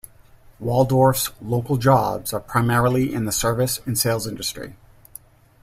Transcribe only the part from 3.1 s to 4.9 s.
in the service and sales industry.